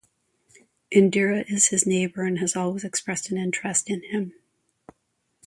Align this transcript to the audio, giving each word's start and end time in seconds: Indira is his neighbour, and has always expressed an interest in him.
Indira 0.91 1.45
is 1.47 1.67
his 1.67 1.85
neighbour, 1.85 2.23
and 2.23 2.39
has 2.39 2.55
always 2.55 2.83
expressed 2.83 3.29
an 3.29 3.37
interest 3.37 3.87
in 3.87 4.01
him. 4.05 4.33